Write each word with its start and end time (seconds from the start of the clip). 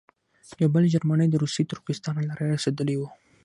یو 0.61 0.69
بل 0.75 0.83
جرمنی 0.93 1.27
د 1.29 1.35
روسي 1.43 1.63
ترکستان 1.71 2.15
له 2.19 2.25
لارې 2.29 2.45
رسېدلی 2.55 2.95
وو. 2.97 3.07